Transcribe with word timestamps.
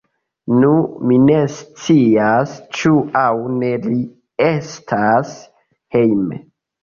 Nu, 0.61 0.69
mi 1.09 1.17
ne 1.25 1.35
scias, 1.57 2.55
ĉu 2.79 2.93
aŭ 3.23 3.27
ne 3.63 3.69
li 3.85 3.99
estas 4.49 5.35
hejme. 5.97 6.41